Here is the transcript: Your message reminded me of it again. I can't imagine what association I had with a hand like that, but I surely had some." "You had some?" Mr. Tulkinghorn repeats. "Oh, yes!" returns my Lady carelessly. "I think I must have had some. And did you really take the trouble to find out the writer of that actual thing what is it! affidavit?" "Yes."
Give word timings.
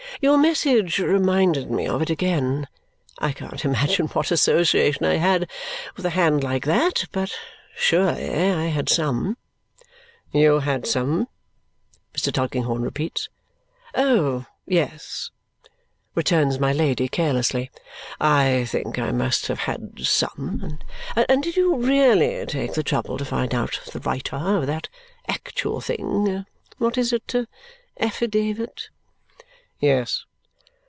Your 0.19 0.37
message 0.37 0.99
reminded 0.99 1.71
me 1.71 1.87
of 1.87 1.99
it 2.03 2.11
again. 2.11 2.67
I 3.17 3.31
can't 3.31 3.65
imagine 3.65 4.05
what 4.09 4.29
association 4.29 5.03
I 5.03 5.15
had 5.15 5.49
with 5.97 6.05
a 6.05 6.11
hand 6.11 6.43
like 6.43 6.65
that, 6.65 7.05
but 7.11 7.31
I 7.31 7.35
surely 7.75 8.69
had 8.69 8.87
some." 8.87 9.37
"You 10.31 10.59
had 10.59 10.85
some?" 10.85 11.27
Mr. 12.15 12.31
Tulkinghorn 12.31 12.83
repeats. 12.83 13.29
"Oh, 13.95 14.45
yes!" 14.67 15.31
returns 16.13 16.59
my 16.59 16.71
Lady 16.71 17.07
carelessly. 17.07 17.71
"I 18.19 18.65
think 18.65 18.99
I 18.99 19.11
must 19.11 19.47
have 19.47 19.59
had 19.59 20.05
some. 20.05 20.77
And 21.15 21.41
did 21.41 21.55
you 21.55 21.77
really 21.77 22.45
take 22.45 22.75
the 22.75 22.83
trouble 22.83 23.17
to 23.17 23.25
find 23.25 23.55
out 23.55 23.79
the 23.91 23.99
writer 23.99 24.35
of 24.35 24.67
that 24.67 24.87
actual 25.27 25.81
thing 25.81 26.45
what 26.77 26.95
is 26.95 27.11
it! 27.11 27.33
affidavit?" 27.99 28.89
"Yes." 29.83 30.25